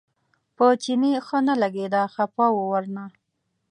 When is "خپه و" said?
2.13-2.57